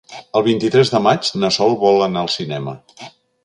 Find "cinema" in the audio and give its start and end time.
2.41-2.79